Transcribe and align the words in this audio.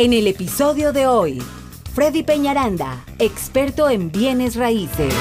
En 0.00 0.14
el 0.14 0.28
episodio 0.28 0.94
de 0.94 1.06
hoy, 1.06 1.42
Freddy 1.92 2.22
Peñaranda, 2.22 3.04
experto 3.18 3.90
en 3.90 4.10
bienes 4.10 4.56
raíces. 4.56 5.12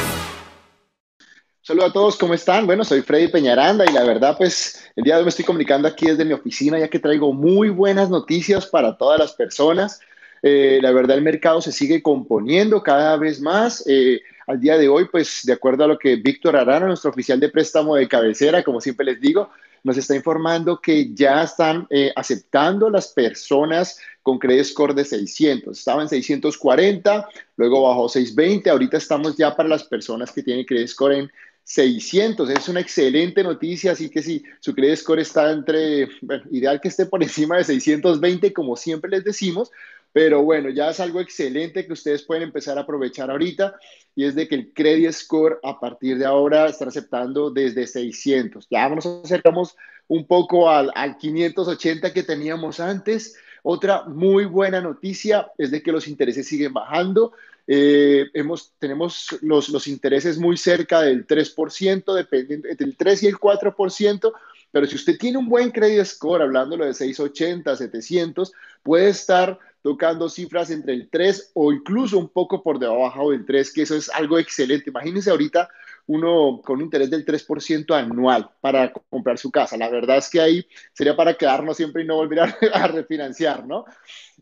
Saludos 1.62 1.90
a 1.90 1.92
todos, 1.92 2.16
¿cómo 2.16 2.34
están? 2.34 2.66
Bueno, 2.66 2.86
soy 2.86 3.02
Freddy 3.02 3.28
Peñaranda 3.28 3.84
y 3.86 3.92
la 3.92 4.06
verdad, 4.06 4.38
pues 4.38 4.90
el 4.96 5.04
día 5.04 5.16
de 5.16 5.20
hoy 5.20 5.26
me 5.26 5.32
estoy 5.32 5.44
comunicando 5.44 5.86
aquí 5.86 6.06
desde 6.06 6.24
mi 6.24 6.32
oficina 6.32 6.80
ya 6.80 6.88
que 6.88 6.98
traigo 6.98 7.34
muy 7.34 7.68
buenas 7.68 8.10
noticias 8.10 8.68
para 8.68 8.96
todas 8.96 9.20
las 9.20 9.34
personas. 9.34 10.00
Eh, 10.44 10.80
la 10.82 10.94
verdad, 10.94 11.18
el 11.18 11.26
mercado 11.26 11.60
se 11.60 11.74
sigue 11.74 12.02
componiendo 12.02 12.82
cada 12.82 13.18
vez 13.18 13.42
más. 13.42 13.84
Eh, 13.86 14.22
al 14.48 14.62
día 14.62 14.78
de 14.78 14.88
hoy, 14.88 15.10
pues 15.12 15.42
de 15.44 15.52
acuerdo 15.52 15.84
a 15.84 15.88
lo 15.88 16.00
que 16.00 16.16
Víctor 16.16 16.56
Arana, 16.56 16.88
nuestro 16.88 17.12
oficial 17.12 17.38
de 17.38 17.50
préstamo 17.50 17.98
de 17.98 18.08
cabecera, 18.08 18.64
como 18.64 18.80
siempre 18.80 19.08
les 19.08 19.20
digo, 19.20 19.50
nos 19.84 19.98
está 19.98 20.16
informando 20.16 20.80
que 20.82 21.14
ya 21.14 21.44
están 21.44 21.88
eh, 21.90 22.12
aceptando 22.16 22.90
las 22.90 23.08
personas 23.08 23.98
con 24.22 24.40
credit 24.40 24.66
score 24.66 24.94
de 24.94 25.06
600. 25.06 25.78
Estaba 25.78 26.02
en 26.02 26.10
640, 26.10 27.28
luego 27.58 27.84
bajó 27.84 28.10
620, 28.10 28.70
ahorita 28.70 28.98
estamos 28.98 29.38
ya 29.38 29.56
para 29.56 29.70
las 29.70 29.84
personas 29.84 30.32
que 30.32 30.44
tienen 30.44 30.66
credit 30.66 30.88
score 30.88 31.14
en 31.14 31.32
600. 31.64 32.50
Es 32.50 32.68
una 32.68 32.80
excelente 32.80 33.44
noticia, 33.44 33.92
así 33.92 34.10
que 34.10 34.24
si 34.24 34.44
su 34.60 34.74
credit 34.74 34.98
score 34.98 35.20
está 35.20 35.52
entre, 35.52 36.10
ideal 36.52 36.82
que 36.82 36.88
esté 36.88 37.06
por 37.06 37.22
encima 37.22 37.58
de 37.58 37.64
620, 37.64 38.52
como 38.54 38.76
siempre 38.76 39.12
les 39.12 39.24
decimos, 39.24 39.72
pero 40.12 40.44
bueno, 40.44 40.70
ya 40.70 40.90
es 40.90 41.00
algo 41.00 41.20
excelente 41.20 41.86
que 41.86 41.94
ustedes 41.94 42.24
pueden 42.24 42.44
empezar 42.44 42.78
a 42.78 42.82
aprovechar 42.82 43.30
ahorita 43.30 43.76
y 44.16 44.26
es 44.26 44.36
de 44.36 44.48
que 44.48 44.56
el 44.56 44.74
credit 44.74 45.12
score 45.12 45.60
a 45.64 45.80
partir 45.80 46.18
de 46.18 46.26
ahora 46.26 46.68
está 46.68 46.86
aceptando 46.86 47.52
desde 47.52 47.88
600. 47.88 48.68
Ya 48.70 48.90
nos 48.90 49.06
acercamos 49.06 49.76
un 50.08 50.26
poco 50.26 50.70
al, 50.70 50.92
al 50.96 51.18
580 51.18 52.12
que 52.12 52.24
teníamos 52.24 52.80
antes. 52.80 53.36
Otra 53.64 54.04
muy 54.06 54.46
buena 54.46 54.82
noticia 54.82 55.52
es 55.58 55.72
de 55.72 55.82
que 55.82 55.92
los 55.92 56.08
intereses 56.08 56.48
siguen 56.48 56.74
bajando. 56.74 57.34
Eh, 57.68 58.26
hemos, 58.34 58.74
tenemos 58.80 59.38
los, 59.42 59.70
los 59.70 59.88
intereses 59.88 60.40
muy 60.40 60.58
cerca 60.58 61.02
del 61.02 61.28
3%, 61.28 62.16
dependiendo 62.16 62.68
entre 62.68 62.88
el 62.88 62.98
3 62.98 63.24
y 63.24 63.28
el 63.28 63.36
4%, 63.36 64.34
pero 64.72 64.88
si 64.88 64.96
usted 64.96 65.18
tiene 65.20 65.38
un 65.38 65.48
buen 65.48 65.70
credit 65.70 66.04
score, 66.04 66.42
hablándolo 66.42 66.86
de 66.86 66.96
680, 66.96 67.76
700, 67.76 68.52
puede 68.82 69.10
estar 69.10 69.60
tocando 69.90 70.30
cifras 70.30 70.70
entre 70.70 70.94
el 70.94 71.10
3 71.10 71.50
o 71.56 71.74
incluso 71.74 72.20
un 72.20 72.30
poco 72.30 72.62
por 72.62 72.78
debajo 72.78 73.32
del 73.32 73.44
3, 73.44 73.74
que 73.74 73.82
eso 73.82 73.96
es 73.96 74.08
algo 74.12 74.38
excelente. 74.38 74.92
Imagínense 74.92 75.32
ahorita 75.32 75.68
uno 76.06 76.62
con 76.64 76.78
un 76.78 76.84
interés 76.84 77.10
del 77.10 77.26
3% 77.26 77.96
anual 77.96 78.52
para 78.62 78.94
comprar 79.10 79.40
su 79.40 79.50
casa. 79.50 79.78
La 79.78 79.90
verdad 79.90 80.18
es 80.18 80.30
que 80.30 80.40
ahí 80.40 80.64
sería 80.94 81.16
para 81.16 81.34
quedarnos 81.34 81.76
siempre 81.76 82.04
y 82.04 82.06
no 82.06 82.18
volver 82.18 82.40
a, 82.74 82.88
refinanciar, 82.88 83.66
¿no? 83.66 83.86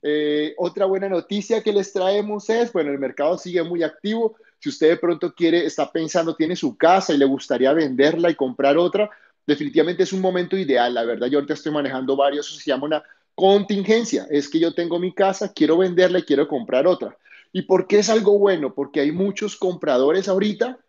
Eh, 0.03 0.53
otra 0.57 0.85
buena 0.85 1.07
noticia 1.07 1.63
que 1.63 1.71
les 1.71 1.93
traemos 1.93 2.49
es, 2.49 2.73
bueno, 2.73 2.91
el 2.91 2.99
mercado 2.99 3.37
sigue 3.37 3.63
muy 3.63 3.83
activo. 3.83 4.35
Si 4.59 4.67
usted 4.67 4.89
de 4.89 4.97
pronto 4.97 5.33
quiere, 5.33 5.65
está 5.65 5.89
pensando, 5.89 6.35
tiene 6.35 6.57
su 6.57 6.75
casa 6.75 7.13
y 7.13 7.17
le 7.17 7.25
gustaría 7.25 7.71
venderla 7.71 8.29
y 8.29 8.35
comprar 8.35 8.77
otra, 8.77 9.09
definitivamente 9.45 10.03
es 10.03 10.11
un 10.11 10.19
momento 10.19 10.57
ideal. 10.57 10.93
La 10.93 11.05
verdad, 11.05 11.27
yo 11.27 11.37
ahorita 11.37 11.53
estoy 11.53 11.71
manejando 11.71 12.17
varios, 12.17 12.53
se 12.53 12.69
llama 12.69 12.87
una 12.87 13.03
Contingencia, 13.37 14.25
es 14.31 14.49
que 14.49 14.59
yo 14.59 14.73
tengo 14.73 14.97
mi 14.97 15.13
casa, 15.13 15.53
quiero 15.53 15.77
venderla 15.77 16.17
y 16.17 16.23
quiero 16.23 16.47
comprar 16.47 16.87
otra. 16.87 17.19
¿Y 17.53 17.61
por 17.61 17.85
qué 17.85 17.99
es 17.99 18.09
algo 18.09 18.39
bueno? 18.39 18.73
Porque 18.73 18.99
hay 18.99 19.11
muchos 19.11 19.55
compradores 19.55 20.27
ahorita, 20.27 20.79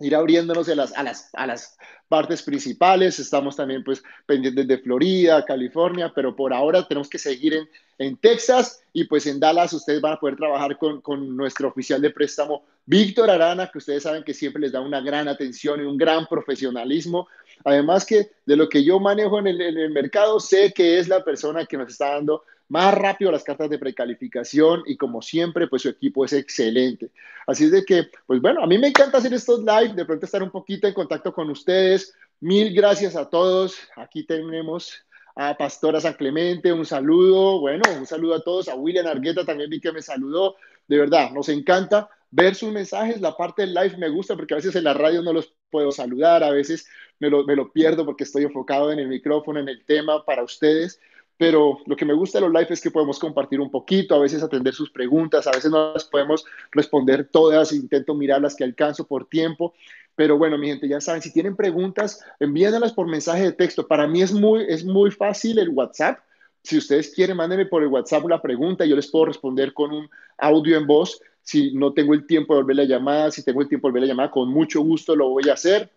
ir 0.00 0.14
abriéndonos 0.14 0.68
a 0.68 0.74
las, 0.74 0.92
a 0.96 1.02
las, 1.02 1.30
a 1.32 1.46
las 1.46 1.76
partes 2.08 2.42
principales. 2.42 3.18
Estamos 3.18 3.56
también 3.56 3.82
pues 3.82 4.02
pendientes 4.26 4.66
de 4.66 4.78
Florida, 4.78 5.44
California, 5.44 6.12
pero 6.14 6.34
por 6.34 6.52
ahora 6.52 6.86
tenemos 6.86 7.08
que 7.08 7.18
seguir 7.18 7.54
en, 7.54 7.68
en 7.98 8.16
Texas 8.16 8.82
y 8.92 9.04
pues 9.04 9.26
en 9.26 9.40
Dallas 9.40 9.72
ustedes 9.72 10.00
van 10.00 10.14
a 10.14 10.20
poder 10.20 10.36
trabajar 10.36 10.76
con, 10.78 11.00
con, 11.00 11.36
nuestro 11.36 11.68
oficial 11.68 12.00
de 12.00 12.10
préstamo, 12.10 12.64
Víctor 12.84 13.30
Arana, 13.30 13.70
que 13.70 13.78
ustedes 13.78 14.02
saben 14.02 14.22
que 14.22 14.34
siempre 14.34 14.60
les 14.60 14.72
da 14.72 14.80
una 14.80 15.00
gran 15.00 15.28
atención 15.28 15.80
y 15.80 15.84
un 15.84 15.96
gran 15.96 16.26
profesionalismo. 16.26 17.26
Además 17.64 18.04
que 18.04 18.30
de 18.44 18.56
lo 18.56 18.68
que 18.68 18.84
yo 18.84 19.00
manejo 19.00 19.38
en 19.38 19.48
el, 19.48 19.90
mercado, 19.90 20.40
sé 20.40 20.72
que 20.72 20.98
es 20.98 21.08
la 21.08 21.24
persona 21.24 21.66
que 21.66 21.76
nos 21.76 21.90
está 21.90 22.14
dando 22.14 22.42
más 22.68 22.94
rápido 22.94 23.30
las 23.30 23.44
cartas 23.44 23.70
de 23.70 23.78
precalificación 23.78 24.82
y 24.86 24.96
como 24.96 25.22
siempre, 25.22 25.68
pues 25.68 25.82
su 25.82 25.88
equipo 25.88 26.24
es 26.24 26.32
excelente. 26.32 27.10
Así 27.46 27.64
es 27.64 27.70
de 27.70 27.84
que, 27.84 28.08
pues 28.26 28.40
bueno, 28.40 28.62
a 28.62 28.66
mí 28.66 28.78
me 28.78 28.88
encanta 28.88 29.18
hacer 29.18 29.32
estos 29.34 29.60
live, 29.60 29.94
de 29.94 30.04
pronto 30.04 30.26
estar 30.26 30.42
un 30.42 30.50
poquito 30.50 30.88
en 30.88 30.94
contacto 30.94 31.32
con 31.32 31.48
ustedes. 31.50 32.12
Mil 32.40 32.74
gracias 32.74 33.14
a 33.16 33.28
todos. 33.30 33.76
Aquí 33.96 34.24
tenemos 34.24 35.06
a 35.36 35.56
Pastora 35.56 36.00
San 36.00 36.14
Clemente, 36.14 36.72
un 36.72 36.86
saludo, 36.86 37.60
bueno, 37.60 37.82
un 37.96 38.06
saludo 38.06 38.36
a 38.36 38.40
todos, 38.40 38.68
a 38.68 38.74
William 38.74 39.06
Argueta 39.06 39.44
también 39.44 39.68
vi 39.68 39.80
que 39.80 39.92
me 39.92 40.00
saludó, 40.00 40.56
de 40.88 40.98
verdad, 40.98 41.30
nos 41.30 41.50
encanta 41.50 42.08
ver 42.30 42.54
sus 42.54 42.72
mensajes, 42.72 43.20
la 43.20 43.36
parte 43.36 43.62
del 43.62 43.74
live 43.74 43.98
me 43.98 44.08
gusta 44.08 44.34
porque 44.34 44.54
a 44.54 44.56
veces 44.56 44.74
en 44.74 44.84
la 44.84 44.94
radio 44.94 45.22
no 45.22 45.34
los 45.34 45.54
puedo 45.70 45.92
saludar, 45.92 46.42
a 46.44 46.50
veces 46.50 46.86
me 47.18 47.30
lo, 47.30 47.44
me 47.44 47.56
lo 47.56 47.72
pierdo 47.72 48.04
porque 48.04 48.24
estoy 48.24 48.44
enfocado 48.44 48.92
en 48.92 48.98
el 48.98 49.08
micrófono, 49.08 49.60
en 49.60 49.68
el 49.68 49.84
tema 49.84 50.24
para 50.24 50.42
ustedes, 50.42 51.00
pero 51.38 51.78
lo 51.86 51.96
que 51.96 52.04
me 52.04 52.14
gusta 52.14 52.38
de 52.38 52.46
los 52.46 52.52
live 52.52 52.68
es 52.70 52.80
que 52.80 52.90
podemos 52.90 53.18
compartir 53.18 53.60
un 53.60 53.70
poquito, 53.70 54.14
a 54.14 54.18
veces 54.18 54.42
atender 54.42 54.74
sus 54.74 54.90
preguntas, 54.90 55.46
a 55.46 55.52
veces 55.52 55.70
no 55.70 55.92
las 55.92 56.04
podemos 56.04 56.44
responder 56.72 57.28
todas, 57.30 57.72
intento 57.72 58.14
mirar 58.14 58.40
las 58.40 58.56
que 58.56 58.64
alcanzo 58.64 59.06
por 59.06 59.28
tiempo, 59.28 59.74
pero 60.16 60.38
bueno, 60.38 60.56
mi 60.56 60.68
gente, 60.68 60.88
ya 60.88 61.00
saben, 61.00 61.20
si 61.20 61.30
tienen 61.30 61.54
preguntas, 61.54 62.24
envíenlas 62.40 62.94
por 62.94 63.06
mensaje 63.06 63.42
de 63.42 63.52
texto. 63.52 63.86
Para 63.86 64.06
mí 64.06 64.22
es 64.22 64.32
muy, 64.32 64.64
es 64.66 64.82
muy 64.82 65.10
fácil 65.10 65.58
el 65.58 65.68
WhatsApp. 65.68 66.20
Si 66.62 66.78
ustedes 66.78 67.14
quieren, 67.14 67.36
mándenme 67.36 67.66
por 67.66 67.82
el 67.82 67.88
WhatsApp 67.88 68.24
una 68.24 68.40
pregunta, 68.40 68.86
yo 68.86 68.96
les 68.96 69.08
puedo 69.08 69.26
responder 69.26 69.74
con 69.74 69.92
un 69.92 70.08
audio 70.38 70.78
en 70.78 70.86
voz. 70.86 71.20
Si 71.46 71.72
no 71.74 71.92
tengo 71.92 72.12
el 72.12 72.26
tiempo 72.26 72.54
de 72.54 72.62
volver 72.62 72.76
la 72.76 72.84
llamada, 72.84 73.30
si 73.30 73.44
tengo 73.44 73.62
el 73.62 73.68
tiempo 73.68 73.86
de 73.86 73.92
volver 73.92 74.02
la 74.02 74.08
llamada, 74.08 74.32
con 74.32 74.48
mucho 74.48 74.80
gusto 74.80 75.14
lo 75.14 75.28
voy 75.28 75.48
a 75.48 75.52
hacer. 75.52 75.88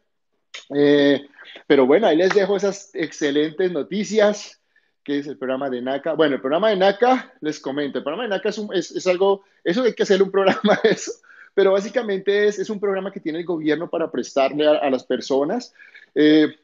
Eh, 0.75 1.28
pero 1.66 1.88
bueno, 1.88 2.06
ahí 2.06 2.18
les 2.18 2.36
dejo 2.36 2.56
esas 2.56 2.92
excelentes 2.94 3.72
noticias 3.72 4.60
que 5.04 5.18
es 5.18 5.25
el 5.25 5.40
programa 5.40 5.72
de 5.72 5.81
NACA. 5.81 6.13
Bueno, 6.13 6.36
el 6.36 6.42
programa 6.42 6.69
de 6.69 6.75
NACA, 6.75 7.34
les 7.42 7.60
comento, 7.60 7.98
el 7.98 8.04
programa 8.04 8.25
de 8.25 8.30
NACA 8.30 8.50
es, 8.50 8.92
es, 8.92 9.07
algo, 9.07 9.44
eso 9.63 9.81
hay 9.81 9.94
que 9.94 10.04
hacer 10.04 10.22
un 10.22 10.30
programa 10.30 10.80
eso, 10.84 11.13
pero 11.56 11.72
básicamente 11.72 12.48
es, 12.48 12.60
es, 12.60 12.69
un 12.69 12.80
programa 12.80 13.12
que 13.12 13.19
tiene 13.19 13.40
el 13.40 13.46
gobierno 13.46 13.90
para 13.90 14.12
prestarle 14.12 14.68
a, 14.68 14.88
las 14.92 15.04
personas. 15.04 15.74
Eh, 16.13 16.56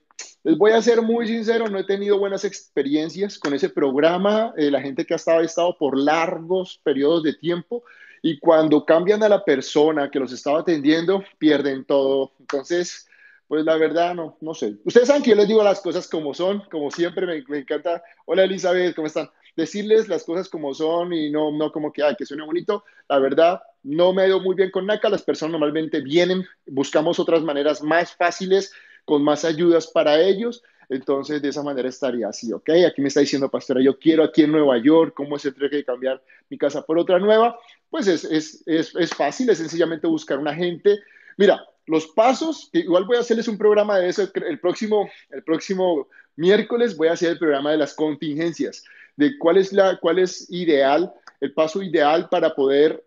les 0.44 0.58
voy 0.60 0.74
a 0.74 0.82
ser 0.84 1.02
muy 1.02 1.28
sincero, 1.28 1.68
no 1.70 1.80
he 1.80 1.86
tenido 1.86 2.20
buenas 2.20 2.46
experiencias 2.46 3.40
con 3.40 3.56
ese 3.56 3.70
programa, 3.70 4.54
eh, 4.58 4.70
la 4.70 4.80
gente 4.80 5.06
que 5.06 5.16
ha 5.16 5.18
estado, 5.18 5.40
ha 5.40 5.44
estado 5.44 5.76
por 5.76 5.98
largos 5.98 6.80
periodos 6.84 7.24
de 7.24 7.34
tiempo 7.34 7.84
y 8.26 8.40
cuando 8.40 8.84
cambian 8.84 9.22
a 9.22 9.30
la 9.30 9.46
persona 9.46 10.10
que 10.10 10.20
los 10.20 10.32
estaba 10.32 10.62
atendiendo, 10.62 11.24
pierden 11.38 11.86
todo. 11.86 12.32
Entonces, 12.40 13.08
pues 13.48 13.64
la 13.64 13.78
verdad, 13.78 14.16
no, 14.16 14.36
no 14.42 14.56
sé. 14.56 14.78
Ustedes 14.84 15.10
saben 15.10 15.22
que 15.22 15.30
yo 15.30 15.36
les 15.36 15.48
digo 15.48 15.62
las 15.62 15.80
cosas 15.80 16.08
como 16.08 16.34
son, 16.34 16.64
como 16.72 16.90
siempre 16.90 17.28
me, 17.28 17.44
me 17.48 17.60
encanta. 17.60 18.02
Hola 18.26 18.46
Elizabeth, 18.46 18.96
¿cómo 18.96 19.06
están? 19.06 19.30
Decirles 19.56 20.08
las 20.08 20.24
cosas 20.24 20.50
como 20.50 20.74
son 20.74 21.14
y 21.14 21.30
no, 21.30 21.52
no 21.52 21.72
como 21.72 21.94
que, 21.94 22.02
ay, 22.02 22.16
que 22.18 22.26
suene 22.26 22.44
bonito. 22.44 22.84
La 23.08 23.20
verdad, 23.20 23.62
no 23.84 24.12
me 24.12 24.24
ha 24.24 24.28
ido 24.28 24.40
muy 24.40 24.56
bien 24.56 24.72
con 24.72 24.88
NACA. 24.88 25.08
Las 25.10 25.22
personas 25.22 25.52
normalmente 25.52 26.02
vienen, 26.02 26.44
buscamos 26.66 27.20
otras 27.20 27.44
maneras 27.44 27.84
más 27.84 28.16
fáciles, 28.16 28.74
con 29.06 29.24
más 29.24 29.46
ayudas 29.46 29.86
para 29.86 30.20
ellos. 30.20 30.64
Entonces, 30.90 31.42
de 31.42 31.50
esa 31.50 31.64
manera 31.64 31.90
estaría 31.90 32.28
así, 32.28 32.52
¿ok? 32.54 32.70
Aquí 32.88 33.02
me 33.02 33.08
está 33.08 33.20
diciendo, 33.20 33.50
pastora, 33.50 33.82
yo 33.82 33.98
quiero 33.98 34.24
aquí 34.24 34.44
en 34.44 34.52
Nueva 34.52 34.78
York, 34.78 35.14
¿cómo 35.16 35.38
se 35.40 35.52
tiene 35.52 35.70
que 35.70 35.84
cambiar 35.84 36.22
mi 36.50 36.58
casa 36.58 36.84
por 36.84 37.00
otra 37.00 37.20
nueva? 37.20 37.58
Pues 37.90 38.08
es, 38.08 38.24
es, 38.26 38.64
es, 38.66 38.96
es 38.96 39.10
fácil, 39.12 39.50
es 39.50 39.58
sencillamente 39.58 40.08
buscar 40.08 40.38
un 40.38 40.48
agente. 40.48 41.00
Mira, 41.38 41.66
los 41.88 42.08
pasos, 42.08 42.70
igual 42.74 43.06
voy 43.06 43.18
a 43.18 43.22
hacerles 43.22 43.48
un 43.48 43.58
programa 43.58 44.00
de 44.00 44.10
eso 44.10 44.28
el 44.34 44.60
próximo, 44.60 45.10
el 45.30 45.44
próximo 45.44 46.08
miércoles, 46.36 46.98
voy 46.98 47.08
a 47.08 47.14
hacer 47.14 47.32
el 47.32 47.40
programa 47.40 47.72
de 47.72 47.78
las 47.78 47.94
contingencias, 47.94 48.84
de 49.16 49.38
cuál 49.38 49.58
es, 49.58 49.72
la, 49.72 49.98
cuál 49.98 50.20
es 50.20 50.48
ideal, 50.52 51.14
el 51.40 51.54
paso 51.54 51.82
ideal 51.82 52.28
para 52.30 52.56
poder, 52.56 53.04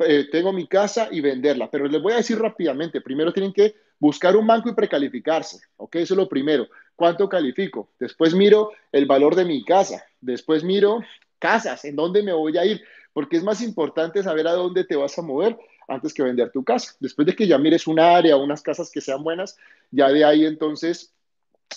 eh, 0.00 0.26
tengo 0.32 0.52
mi 0.52 0.66
casa 0.66 1.08
y 1.10 1.20
venderla, 1.20 1.70
pero 1.70 1.86
les 1.86 2.02
voy 2.02 2.14
a 2.14 2.16
decir 2.16 2.38
rápidamente, 2.38 3.00
primero 3.00 3.32
tienen 3.32 3.52
que 3.52 3.74
buscar 3.98 4.36
un 4.36 4.46
banco 4.46 4.70
y 4.70 4.74
precalificarse, 4.74 5.60
¿ok? 5.76 5.96
Eso 5.96 6.14
es 6.14 6.18
lo 6.18 6.28
primero. 6.28 6.68
¿Cuánto 6.96 7.28
califico? 7.28 7.90
Después 7.98 8.34
miro 8.34 8.72
el 8.90 9.06
valor 9.06 9.36
de 9.36 9.44
mi 9.44 9.64
casa, 9.64 10.04
después 10.20 10.64
miro 10.64 11.00
casas, 11.38 11.84
en 11.84 11.94
dónde 11.94 12.22
me 12.22 12.32
voy 12.32 12.56
a 12.58 12.64
ir, 12.64 12.82
porque 13.18 13.36
es 13.36 13.42
más 13.42 13.60
importante 13.62 14.22
saber 14.22 14.46
a 14.46 14.52
dónde 14.52 14.84
te 14.84 14.94
vas 14.94 15.18
a 15.18 15.22
mover 15.22 15.58
antes 15.88 16.14
que 16.14 16.22
vender 16.22 16.52
tu 16.52 16.62
casa. 16.62 16.94
Después 17.00 17.26
de 17.26 17.34
que 17.34 17.48
ya 17.48 17.58
mires 17.58 17.88
un 17.88 17.98
área, 17.98 18.36
unas 18.36 18.62
casas 18.62 18.92
que 18.92 19.00
sean 19.00 19.24
buenas, 19.24 19.56
ya 19.90 20.08
de 20.08 20.24
ahí 20.24 20.46
entonces 20.46 21.12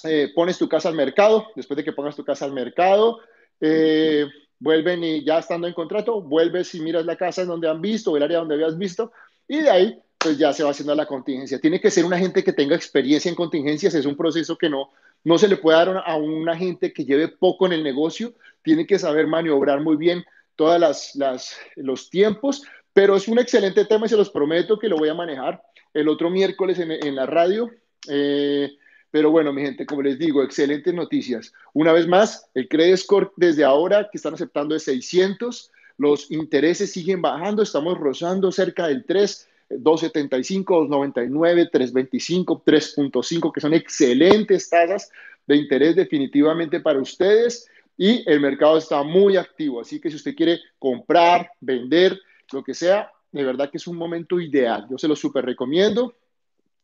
eh, 0.03 0.31
pones 0.35 0.59
tu 0.59 0.69
casa 0.69 0.89
al 0.89 0.93
mercado. 0.93 1.47
Después 1.55 1.77
de 1.77 1.83
que 1.83 1.93
pongas 1.93 2.15
tu 2.15 2.23
casa 2.23 2.45
al 2.45 2.53
mercado, 2.53 3.21
eh, 3.59 4.27
vuelven 4.59 5.03
y 5.03 5.25
ya 5.25 5.39
estando 5.39 5.65
en 5.65 5.73
contrato, 5.73 6.21
vuelves 6.21 6.75
y 6.75 6.79
miras 6.79 7.07
la 7.07 7.15
casa 7.15 7.41
en 7.41 7.47
donde 7.47 7.67
han 7.67 7.81
visto, 7.81 8.15
el 8.15 8.21
área 8.21 8.37
donde 8.37 8.53
habías 8.53 8.77
visto, 8.77 9.11
y 9.47 9.61
de 9.61 9.69
ahí 9.71 9.99
pues 10.19 10.37
ya 10.37 10.53
se 10.53 10.63
va 10.63 10.69
haciendo 10.69 10.93
la 10.93 11.07
contingencia. 11.07 11.59
Tiene 11.59 11.81
que 11.81 11.89
ser 11.89 12.05
una 12.05 12.19
gente 12.19 12.43
que 12.43 12.53
tenga 12.53 12.75
experiencia 12.75 13.29
en 13.29 13.35
contingencias, 13.35 13.95
es 13.95 14.05
un 14.05 14.15
proceso 14.15 14.59
que 14.59 14.69
no, 14.69 14.91
no 15.23 15.39
se 15.39 15.47
le 15.47 15.57
puede 15.57 15.79
dar 15.79 16.03
a 16.05 16.15
una 16.17 16.55
gente 16.55 16.93
que 16.93 17.03
lleve 17.03 17.29
poco 17.29 17.65
en 17.65 17.73
el 17.73 17.81
negocio, 17.81 18.35
tiene 18.61 18.85
que 18.85 18.99
saber 18.99 19.25
maniobrar 19.25 19.81
muy 19.81 19.95
bien 19.95 20.23
todas 20.55 21.15
las, 21.15 21.59
los 21.75 22.09
tiempos 22.09 22.63
pero 22.93 23.15
es 23.15 23.27
un 23.27 23.39
excelente 23.39 23.85
tema 23.85 24.05
y 24.05 24.09
se 24.09 24.17
los 24.17 24.29
prometo 24.29 24.77
que 24.77 24.89
lo 24.89 24.97
voy 24.97 25.09
a 25.09 25.13
manejar 25.13 25.61
el 25.93 26.07
otro 26.07 26.29
miércoles 26.29 26.79
en, 26.79 27.15
la 27.15 27.25
radio. 27.25 27.69
Eh, 28.09 28.69
pero 29.09 29.31
bueno, 29.31 29.51
mi 29.53 29.61
gente, 29.61 29.85
como 29.85 30.01
les 30.01 30.17
digo, 30.17 30.43
excelentes 30.43 30.93
noticias. 30.93 31.53
Una 31.73 31.93
vez 31.93 32.07
más, 32.07 32.49
el 32.53 32.67
credit 32.67 32.97
score 32.97 33.31
desde 33.35 33.63
ahora 33.63 34.09
que 34.11 34.17
están 34.17 34.33
aceptando 34.33 34.75
es 34.75 34.83
600. 34.83 35.71
Los 35.97 36.31
intereses 36.31 36.91
siguen 36.91 37.21
bajando, 37.21 37.63
estamos 37.63 37.97
rozando 37.97 38.51
cerca 38.51 38.87
del 38.87 39.05
3, 39.05 39.49
2.75, 39.69 40.65
2.99, 40.87 41.69
3.25, 41.71 42.63
3.5, 42.63 43.51
que 43.53 43.61
son 43.61 43.73
excelentes 43.73 44.69
tasas 44.69 45.11
de 45.47 45.55
interés 45.57 45.95
definitivamente 45.95 46.79
para 46.79 46.99
ustedes. 46.99 47.69
Y 47.97 48.29
el 48.29 48.39
mercado 48.39 48.77
está 48.77 49.03
muy 49.03 49.37
activo, 49.37 49.81
así 49.81 49.99
que 49.99 50.09
si 50.09 50.15
usted 50.15 50.35
quiere 50.35 50.59
comprar, 50.79 51.51
vender, 51.59 52.19
lo 52.51 52.63
que 52.63 52.73
sea, 52.73 53.11
de 53.31 53.43
verdad 53.43 53.69
que 53.69 53.77
es 53.77 53.87
un 53.87 53.97
momento 53.97 54.39
ideal. 54.39 54.85
Yo 54.89 54.97
se 54.97 55.07
lo 55.07 55.15
súper 55.15 55.45
recomiendo. 55.45 56.15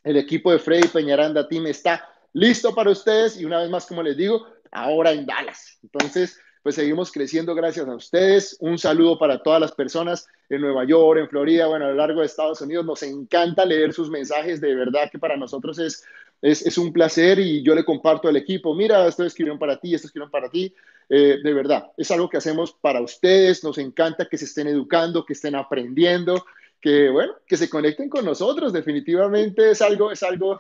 El 0.04 0.18
equipo 0.18 0.52
de 0.52 0.60
Freddy 0.60 0.88
Peñaranda 0.88 1.48
Team 1.48 1.68
está 1.68 2.08
listo 2.34 2.74
para 2.74 2.92
ustedes 2.92 3.40
y 3.40 3.46
una 3.46 3.60
vez 3.60 3.70
más, 3.70 3.86
como 3.86 4.04
les 4.04 4.16
digo, 4.16 4.48
ahora 4.72 5.12
en 5.12 5.26
Dallas. 5.26 5.80
Entonces, 5.84 6.40
pues 6.64 6.76
seguimos 6.76 7.12
creciendo 7.12 7.56
gracias 7.56 7.88
a 7.88 7.96
ustedes. 7.96 8.58
Un 8.60 8.78
saludo 8.78 9.18
para 9.18 9.42
todas 9.42 9.60
las 9.60 9.72
personas 9.72 10.28
en 10.50 10.62
Nueva 10.62 10.86
York, 10.86 11.20
en 11.20 11.30
Florida, 11.30 11.68
bueno, 11.68 11.86
a 11.86 11.90
lo 11.90 11.96
largo 11.96 12.22
de 12.22 12.26
Estados 12.26 12.62
Unidos. 12.62 12.86
Nos 12.86 13.04
encanta 13.04 13.66
leer 13.66 13.94
sus 13.94 14.10
mensajes, 14.10 14.62
de 14.62 14.76
verdad 14.76 15.10
que 15.12 15.20
para 15.20 15.38
nosotros 15.38 15.80
es, 15.80 16.04
es, 16.42 16.66
es 16.66 16.78
un 16.78 16.94
placer 16.94 17.40
y 17.40 17.64
yo 17.64 17.74
le 17.74 17.86
comparto 17.86 18.28
al 18.28 18.38
equipo, 18.38 18.76
mira, 18.76 19.08
esto 19.08 19.24
escribieron 19.24 19.60
para 19.60 19.80
ti, 19.80 19.94
esto 19.94 20.08
escribieron 20.08 20.32
para 20.32 20.50
ti. 20.50 20.74
Eh, 21.10 21.38
de 21.42 21.54
verdad, 21.54 21.92
es 21.96 22.12
algo 22.12 22.30
que 22.30 22.38
hacemos 22.38 22.74
para 22.74 23.02
ustedes, 23.02 23.64
nos 23.64 23.78
encanta 23.78 24.28
que 24.28 24.38
se 24.38 24.46
estén 24.46 24.68
educando, 24.68 25.26
que 25.26 25.34
estén 25.34 25.56
aprendiendo, 25.56 26.46
que 26.82 27.10
bueno, 27.10 27.34
que 27.48 27.56
se 27.56 27.70
conecten 27.70 28.10
con 28.10 28.26
nosotros, 28.26 28.74
definitivamente 28.74 29.72
es 29.72 29.82
algo, 29.82 30.12
es 30.12 30.22
algo, 30.22 30.60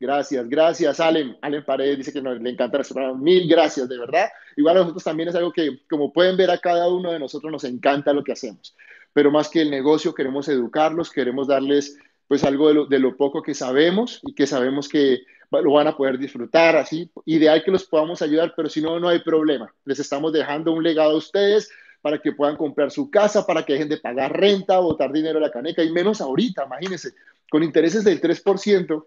gracias, 0.00 0.48
gracias, 0.48 1.00
Allen, 1.00 1.36
Allen 1.42 1.64
Paredes 1.64 1.98
dice 1.98 2.12
que 2.14 2.22
nos, 2.22 2.40
le 2.40 2.50
encanta 2.50 2.78
el 2.78 3.16
mil 3.16 3.46
gracias, 3.46 3.86
de 3.86 3.98
verdad, 3.98 4.28
igual 4.56 4.78
a 4.78 4.80
nosotros 4.80 5.04
también 5.04 5.28
es 5.28 5.34
algo 5.34 5.52
que, 5.52 5.82
como 5.88 6.12
pueden 6.12 6.38
ver 6.38 6.50
a 6.50 6.58
cada 6.58 6.88
uno 6.88 7.12
de 7.12 7.18
nosotros, 7.18 7.52
nos 7.52 7.64
encanta 7.64 8.14
lo 8.14 8.24
que 8.24 8.32
hacemos, 8.32 8.74
pero 9.12 9.30
más 9.30 9.50
que 9.50 9.60
el 9.60 9.70
negocio, 9.70 10.14
queremos 10.14 10.48
educarlos, 10.48 11.10
queremos 11.12 11.46
darles 11.46 11.98
pues 12.28 12.44
algo 12.44 12.68
de 12.68 12.74
lo, 12.74 12.86
de 12.86 12.98
lo 12.98 13.16
poco 13.16 13.42
que 13.42 13.54
sabemos 13.54 14.20
y 14.22 14.34
que 14.34 14.46
sabemos 14.46 14.88
que 14.88 15.20
lo 15.50 15.72
van 15.72 15.86
a 15.86 15.96
poder 15.96 16.18
disfrutar, 16.18 16.76
así. 16.76 17.10
Ideal 17.26 17.62
que 17.62 17.70
los 17.70 17.84
podamos 17.84 18.22
ayudar, 18.22 18.54
pero 18.56 18.68
si 18.68 18.80
no, 18.80 18.98
no 18.98 19.08
hay 19.08 19.20
problema. 19.20 19.72
Les 19.84 19.98
estamos 19.98 20.32
dejando 20.32 20.72
un 20.72 20.82
legado 20.82 21.12
a 21.12 21.16
ustedes 21.16 21.70
para 22.00 22.18
que 22.18 22.32
puedan 22.32 22.56
comprar 22.56 22.90
su 22.90 23.10
casa, 23.10 23.46
para 23.46 23.64
que 23.64 23.74
dejen 23.74 23.88
de 23.88 23.98
pagar 23.98 24.38
renta, 24.38 24.78
botar 24.78 25.12
dinero 25.12 25.38
a 25.38 25.42
la 25.42 25.50
caneca, 25.50 25.82
y 25.82 25.90
menos 25.90 26.20
ahorita, 26.20 26.64
imagínense, 26.66 27.12
con 27.50 27.62
intereses 27.62 28.04
del 28.04 28.20
3%. 28.20 29.06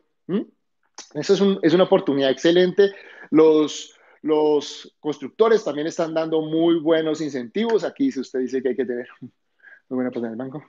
Eso 1.13 1.33
es, 1.33 1.41
es, 1.61 1.73
una 1.73 1.83
oportunidad 1.83 2.31
excelente. 2.31 2.91
Los, 3.29 3.95
los 4.21 4.95
constructores 4.99 5.63
también 5.63 5.87
están 5.87 6.13
dando 6.13 6.41
muy 6.41 6.79
buenos 6.79 7.21
incentivos. 7.21 7.83
Aquí, 7.83 8.11
si 8.11 8.19
usted 8.19 8.39
dice 8.39 8.61
que 8.61 8.69
hay 8.69 8.75
que 8.75 8.85
tener 8.85 9.07
muy 9.21 9.31
buena 9.89 10.11
plata 10.11 10.27
en 10.27 10.33
el 10.33 10.37
banco. 10.39 10.63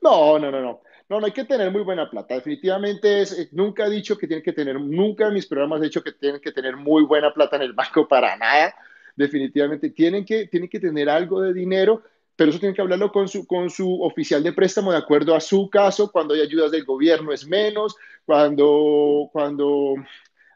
No, 0.00 0.38
no, 0.38 0.50
no, 0.50 0.60
no. 0.60 0.82
No, 1.08 1.20
no 1.20 1.26
hay 1.26 1.32
que 1.32 1.44
tener 1.44 1.70
muy 1.70 1.82
buena 1.82 2.10
plata. 2.10 2.34
Definitivamente 2.34 3.22
es, 3.22 3.32
eh, 3.32 3.48
nunca 3.52 3.86
he 3.86 3.90
dicho 3.90 4.18
que 4.18 4.26
tienen 4.26 4.44
que 4.44 4.52
tener, 4.52 4.78
nunca 4.78 5.28
en 5.28 5.34
mis 5.34 5.46
programas 5.46 5.80
he 5.80 5.84
dicho 5.84 6.02
que 6.02 6.12
tienen 6.12 6.40
que 6.40 6.52
tener 6.52 6.76
muy 6.76 7.04
buena 7.04 7.32
plata 7.32 7.56
en 7.56 7.62
el 7.62 7.72
banco 7.72 8.06
para 8.06 8.36
nada. 8.36 8.74
Definitivamente 9.16 9.90
tienen 9.90 10.24
que, 10.24 10.46
tienen 10.48 10.68
que 10.68 10.78
tener 10.78 11.08
algo 11.08 11.40
de 11.40 11.54
dinero, 11.54 12.02
pero 12.36 12.50
eso 12.50 12.60
tienen 12.60 12.74
que 12.74 12.82
hablarlo 12.82 13.10
con 13.10 13.26
su, 13.26 13.46
con 13.46 13.70
su 13.70 14.02
oficial 14.02 14.42
de 14.42 14.52
préstamo 14.52 14.92
de 14.92 14.98
acuerdo 14.98 15.34
a 15.34 15.40
su 15.40 15.70
caso. 15.70 16.12
Cuando 16.12 16.34
hay 16.34 16.42
ayudas 16.42 16.70
del 16.70 16.84
gobierno 16.84 17.32
es 17.32 17.46
menos, 17.46 17.96
cuando, 18.26 19.30
cuando 19.32 19.94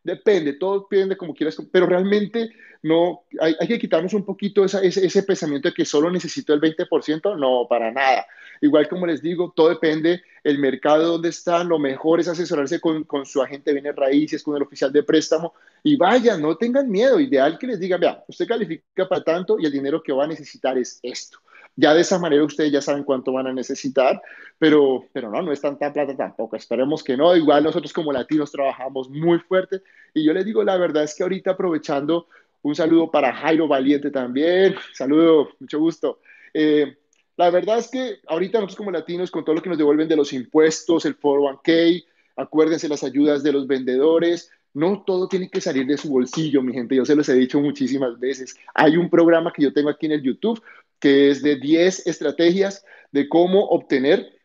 depende, 0.05 0.55
todo 0.55 0.81
depende 0.81 1.17
como 1.17 1.35
quieras, 1.35 1.57
pero 1.71 1.87
realmente 1.87 2.51
no, 2.83 3.23
hay, 3.41 3.55
hay 3.61 3.69
que 3.69 3.79
quitarnos 3.79 4.13
un 4.15 4.25
poquito 4.25 4.65
ese, 4.65 4.87
ese, 4.87 5.23
pensamiento 5.23 5.69
de 5.69 5.75
que 5.75 5.85
solo 5.85 6.11
necesito 6.11 6.53
el 6.53 6.61
20%, 6.61 7.39
no, 7.39 7.67
para 7.69 7.93
nada. 7.93 8.27
Igual 8.61 8.89
como 8.89 9.07
les 9.07 9.23
digo, 9.23 9.53
todo 9.55 9.69
depende 9.69 10.23
el 10.43 10.59
mercado 10.59 11.13
donde 11.13 11.29
está, 11.29 11.63
lo 11.63 11.79
mejor 11.79 12.21
es 12.21 12.29
asesorarse 12.29 12.81
con, 12.81 13.05
con 13.05 13.25
su 13.25 13.41
agente 13.41 13.71
de 13.71 13.75
bienes 13.75 13.97
raíces, 13.97 14.43
con 14.43 14.57
el 14.57 14.63
oficial 14.63 14.93
de 14.93 15.03
préstamo 15.03 15.55
y 15.83 15.97
vaya, 15.97 16.37
no 16.37 16.57
tengan 16.57 16.91
miedo, 16.91 17.21
ideal 17.21 17.59
que 17.59 17.67
les 17.69 17.81
digan, 17.81 18.01
vea, 18.01 18.25
usted 18.27 18.47
califica 18.47 19.09
para 19.09 19.23
tanto 19.23 19.59
y 19.59 19.67
el 19.67 19.73
dinero 19.73 20.03
que 20.03 20.13
va 20.13 20.25
a 20.25 20.29
necesitar 20.29 20.77
es 20.79 20.99
esto. 21.03 21.39
Ya 21.75 21.95
de 21.95 22.03
esa 22.03 22.19
manera 22.19 22.45
ustedes 22.45 22.71
ya 22.71 22.83
saben 22.83 23.05
cuánto 23.05 23.33
van 23.33 23.47
a 23.47 23.53
necesitar, 23.53 24.21
pero, 24.59 25.07
pero 25.13 25.31
no, 25.31 25.41
no 25.41 25.53
es 25.53 25.61
tanta 25.61 25.93
plata 25.93 26.15
tampoco. 26.17 26.57
Esperemos 26.57 27.03
que 27.03 27.17
no. 27.17 27.35
Igual 27.35 27.65
nosotros 27.65 27.93
como 27.93 28.13
latinos 28.13 28.53
trabajamos 28.53 29.09
muy 29.09 29.39
fuerte. 29.39 29.83
Y 30.13 30.25
yo 30.25 30.33
les 30.33 30.45
digo, 30.45 30.63
la 30.63 30.77
verdad 30.77 31.05
es 31.05 31.15
que 31.15 31.23
ahorita 31.23 31.53
aprovechando, 31.53 32.27
un 32.63 32.75
saludo 32.75 33.11
para 33.11 33.33
Jairo 33.33 33.67
Valiente 33.67 34.11
también. 34.11 34.75
Saludo, 34.93 35.49
mucho 35.59 35.79
gusto. 35.79 36.21
Eh, 36.55 36.97
la 37.37 37.51
verdad 37.51 37.79
es 37.79 37.89
que 37.89 38.19
ahorita 38.27 38.59
nosotros 38.59 38.77
como 38.77 38.91
latinos, 38.91 39.31
con 39.31 39.45
todo 39.45 39.57
lo 39.57 39.63
que 39.63 39.71
nos 39.71 39.79
devuelven 39.79 40.09
de 40.09 40.17
los 40.17 40.33
impuestos, 40.33 41.07
el 41.07 41.19
401k, 41.19 42.05
acuérdense 42.37 42.89
las 42.89 43.03
ayudas 43.03 43.43
de 43.43 43.53
los 43.53 43.67
vendedores, 43.67 44.51
no 44.75 45.03
todo 45.07 45.29
tiene 45.29 45.51
que 45.51 45.61
salir 45.61 45.87
de 45.87 45.99
su 45.99 46.09
bolsillo, 46.09 46.63
mi 46.63 46.73
gente. 46.73 46.97
Yo 46.97 47.05
se 47.05 47.15
los 47.15 47.29
he 47.29 47.35
dicho 47.35 47.61
muchísimas 47.61 48.19
veces. 48.19 48.57
Hay 48.75 48.97
un 48.97 49.11
programa 49.11 49.53
que 49.53 49.63
yo 49.63 49.73
tengo 49.73 49.91
aquí 49.91 50.07
en 50.07 50.13
el 50.13 50.23
YouTube 50.23 50.63
que 51.03 51.31
es 51.31 51.43
de 51.43 51.57
10 51.57 52.07
estrategias 52.07 52.85
de 53.11 53.29
cómo 53.29 53.65
obtener 53.65 54.39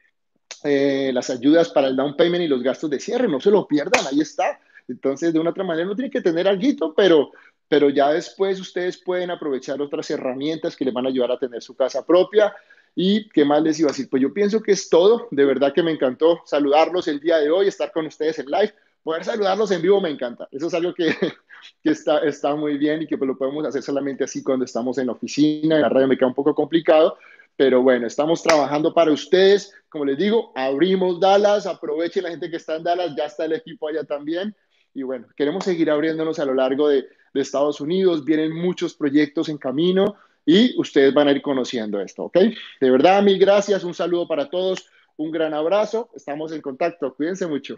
eh, 0.63 1.11
las 1.13 1.29
ayudas 1.29 1.69
para 1.69 1.87
el 1.87 1.95
down 1.95 2.17
payment 2.17 2.43
y 2.43 2.47
los 2.47 2.63
gastos 2.63 2.89
de 2.89 2.99
cierre. 2.99 3.27
No 3.27 3.39
se 3.39 3.51
lo 3.51 3.67
pierdan, 3.67 4.07
ahí 4.07 4.21
está. 4.21 4.59
Entonces, 4.87 5.31
de 5.31 5.39
una 5.39 5.51
otra 5.51 5.63
manera, 5.63 5.87
no 5.87 5.95
tiene 5.95 6.09
que 6.09 6.19
tener 6.19 6.47
algo, 6.47 6.95
pero, 6.95 7.29
pero 7.69 7.91
ya 7.91 8.11
después 8.11 8.59
ustedes 8.59 8.97
pueden 8.97 9.29
aprovechar 9.29 9.79
otras 9.83 10.09
herramientas 10.09 10.75
que 10.75 10.83
les 10.83 10.93
van 10.95 11.05
a 11.05 11.09
ayudar 11.09 11.31
a 11.31 11.37
tener 11.37 11.61
su 11.61 11.75
casa 11.75 12.03
propia. 12.03 12.55
¿Y 12.95 13.29
qué 13.29 13.45
más 13.45 13.61
les 13.61 13.79
iba 13.79 13.89
a 13.89 13.91
decir? 13.91 14.09
Pues 14.09 14.23
yo 14.23 14.33
pienso 14.33 14.63
que 14.63 14.71
es 14.71 14.89
todo. 14.89 15.27
De 15.29 15.45
verdad 15.45 15.73
que 15.75 15.83
me 15.83 15.91
encantó 15.91 16.41
saludarlos 16.43 17.07
el 17.07 17.19
día 17.19 17.37
de 17.37 17.51
hoy, 17.51 17.67
estar 17.67 17.91
con 17.91 18.07
ustedes 18.07 18.39
en 18.39 18.47
live 18.47 18.73
poder 19.07 19.23
saludarlos 19.23 19.71
en 19.71 19.81
vivo 19.81 20.01
me 20.01 20.09
encanta. 20.09 20.49
Eso 20.51 20.67
es 20.67 20.73
algo 20.73 20.93
que, 20.93 21.07
que 21.81 21.91
está, 21.91 22.19
está 22.19 22.53
muy 22.55 22.77
bien 22.77 23.03
y 23.03 23.07
que 23.07 23.15
lo 23.15 23.37
podemos 23.37 23.65
hacer 23.65 23.81
solamente 23.81 24.25
así 24.25 24.43
cuando 24.43 24.65
estamos 24.65 24.97
en 24.97 25.05
la 25.05 25.13
oficina. 25.13 25.77
En 25.77 25.81
la 25.83 25.87
radio 25.87 26.09
me 26.09 26.17
queda 26.17 26.27
un 26.27 26.33
poco 26.33 26.53
complicado, 26.53 27.17
pero 27.55 27.81
bueno, 27.81 28.05
estamos 28.05 28.43
trabajando 28.43 28.93
para 28.93 29.13
ustedes. 29.13 29.73
Como 29.87 30.03
les 30.03 30.17
digo, 30.17 30.51
abrimos 30.55 31.21
Dallas, 31.21 31.65
aprovechen 31.67 32.23
la 32.23 32.31
gente 32.31 32.49
que 32.49 32.57
está 32.57 32.75
en 32.75 32.83
Dallas, 32.83 33.15
ya 33.15 33.27
está 33.27 33.45
el 33.45 33.53
equipo 33.53 33.87
allá 33.87 34.03
también. 34.03 34.53
Y 34.93 35.03
bueno, 35.03 35.25
queremos 35.37 35.63
seguir 35.63 35.89
abriéndonos 35.89 36.37
a 36.39 36.45
lo 36.45 36.53
largo 36.53 36.89
de, 36.89 37.07
de 37.33 37.41
Estados 37.41 37.79
Unidos. 37.79 38.25
Vienen 38.25 38.53
muchos 38.53 38.93
proyectos 38.93 39.47
en 39.47 39.57
camino 39.57 40.17
y 40.45 40.77
ustedes 40.77 41.13
van 41.13 41.29
a 41.29 41.31
ir 41.31 41.41
conociendo 41.41 42.01
esto, 42.01 42.25
¿ok? 42.25 42.39
De 42.81 42.91
verdad, 42.91 43.23
mil 43.23 43.39
gracias, 43.39 43.85
un 43.85 43.93
saludo 43.93 44.27
para 44.27 44.49
todos, 44.49 44.85
un 45.15 45.31
gran 45.31 45.53
abrazo, 45.53 46.09
estamos 46.13 46.51
en 46.51 46.59
contacto, 46.59 47.15
cuídense 47.15 47.47
mucho. 47.47 47.77